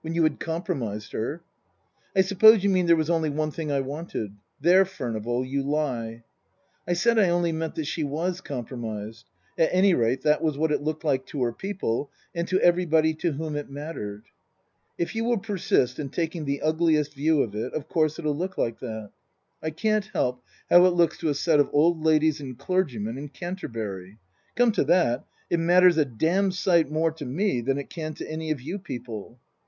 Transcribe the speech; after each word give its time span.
When 0.00 0.12
you 0.12 0.24
had 0.24 0.40
compromised 0.40 1.12
her."" 1.12 1.40
I 2.16 2.22
suppose 2.22 2.64
you 2.64 2.68
mean 2.68 2.86
there 2.86 2.96
was 2.96 3.08
only 3.08 3.30
one 3.30 3.52
thing 3.52 3.70
I 3.70 3.78
wanted? 3.78 4.32
There, 4.60 4.84
Furnival, 4.84 5.44
you 5.44 5.62
lie." 5.62 6.24
I 6.88 6.94
said 6.94 7.16
I 7.16 7.28
only 7.28 7.52
meant 7.52 7.76
that 7.76 7.84
she 7.86 8.02
was 8.02 8.40
compromised. 8.40 9.26
At 9.56 9.68
any 9.70 9.94
rate, 9.94 10.22
that 10.22 10.42
was 10.42 10.58
what 10.58 10.72
it 10.72 10.82
looked 10.82 11.04
like 11.04 11.26
to 11.26 11.44
her 11.44 11.52
people 11.52 12.10
and 12.34 12.48
to 12.48 12.60
everybody 12.60 13.14
to 13.22 13.34
whom 13.34 13.54
it 13.54 13.70
mattered." 13.70 14.24
If 14.98 15.14
you 15.14 15.22
will 15.24 15.38
persist 15.38 16.00
in 16.00 16.08
taking 16.08 16.44
the 16.44 16.60
ugliest 16.60 17.14
view 17.14 17.40
of 17.42 17.54
it, 17.54 17.72
of 17.72 17.86
course 17.88 18.18
it'll 18.18 18.34
look 18.36 18.58
like 18.58 18.80
that. 18.80 19.12
I 19.62 19.70
can't 19.70 20.06
help 20.12 20.42
how 20.68 20.86
it 20.86 20.94
looks 20.94 21.18
to 21.18 21.28
a 21.28 21.34
set 21.34 21.60
of 21.60 21.70
old 21.72 22.02
ladies 22.02 22.40
and 22.40 22.58
clergymen 22.58 23.16
in 23.16 23.28
Canterbury. 23.28 24.18
Come 24.56 24.72
to 24.72 24.82
that, 24.86 25.24
it 25.48 25.60
matters 25.60 25.96
a 25.96 26.04
damned 26.04 26.54
sight 26.56 26.90
more 26.90 27.12
to 27.12 27.24
me 27.24 27.60
than 27.60 27.78
it 27.78 27.90
can 27.90 28.14
to 28.14 28.28
any 28.28 28.50
of 28.50 28.60
you 28.60 28.80
people." 28.80 29.38